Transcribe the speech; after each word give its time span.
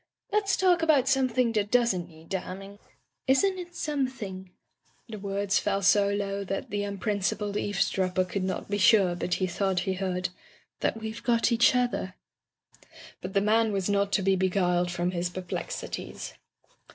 "Let's 0.31 0.57
talk 0.57 0.81
about 0.81 1.07
something 1.07 1.51
that 1.51 1.69
doesn't 1.69 2.07
need 2.09 2.31
danming. 2.31 2.79
Isn't 3.27 3.59
it 3.59 3.75
something 3.75 4.49
—"the 5.07 5.19
words 5.19 5.59
fell 5.59 5.83
so 5.83 6.09
low 6.09 6.43
that 6.43 6.71
the 6.71 6.81
unprincipled 6.81 7.55
eavesdropper 7.55 8.25
could 8.25 8.43
not 8.43 8.67
be 8.67 8.79
sure, 8.79 9.13
but 9.13 9.35
he 9.35 9.45
thought 9.45 9.81
he 9.81 9.93
heard— 9.93 10.29
"that 10.79 10.97
we've 10.97 11.21
got 11.21 11.51
each 11.51 11.75
other?" 11.75 12.15
Digitized 12.17 12.71
by 12.71 12.73
LjOOQ 12.73 12.73
IC 12.73 12.73
By 12.73 12.77
the 12.79 12.81
Sawyer 12.81 12.93
Method 12.93 13.15
But 13.21 13.33
the 13.35 13.41
man 13.41 13.71
was 13.71 13.89
not 13.91 14.11
to 14.13 14.21
be 14.23 14.35
beguiled 14.35 14.91
from 14.91 15.11
his 15.11 15.29
perplexities. 15.29 16.33